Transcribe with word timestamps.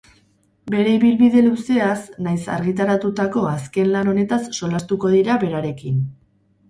Bere 0.75 0.93
ibilbide 0.99 1.43
luzeaz 1.47 1.99
nahiz 2.27 2.47
argitaratutako 2.55 3.45
azken 3.53 3.93
lan 3.97 4.11
honetaz 4.15 4.43
solastatuko 4.61 5.13
dira 5.19 5.37
berarekin. 5.45 6.01